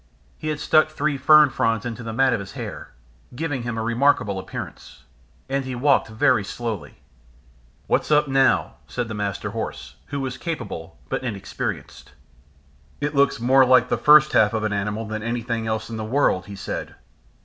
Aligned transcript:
He 0.39 0.47
had 0.47 0.59
stuck 0.59 0.89
three 0.89 1.15
fern 1.15 1.51
fronds 1.51 1.85
into 1.85 2.01
the 2.01 2.11
mat 2.11 2.33
of 2.33 2.39
his 2.39 2.53
hair, 2.53 2.89
giving 3.35 3.61
him 3.61 3.77
a 3.77 3.83
remarkable 3.83 4.39
appearance, 4.39 5.03
and 5.47 5.63
he 5.63 5.75
walked 5.75 6.07
very 6.07 6.43
slowly. 6.43 6.95
"What's 7.85 8.09
up 8.09 8.27
now?" 8.27 8.77
said 8.87 9.09
the 9.09 9.13
Master 9.13 9.51
Horse, 9.51 9.97
who 10.07 10.19
was 10.19 10.39
capable, 10.39 10.97
but 11.07 11.21
inexperienced. 11.23 12.13
"It 12.99 13.13
looks 13.13 13.39
more 13.39 13.63
like 13.63 13.89
the 13.89 13.95
first 13.95 14.31
half 14.33 14.53
of 14.55 14.63
an 14.63 14.73
animal 14.73 15.05
than 15.05 15.21
anything 15.21 15.67
else 15.67 15.87
in 15.87 15.97
the 15.97 16.03
world," 16.03 16.47
he 16.47 16.55
said. 16.55 16.95